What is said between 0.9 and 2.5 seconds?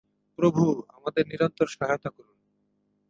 আপনাদের নিরন্তর সহায়তা করুন।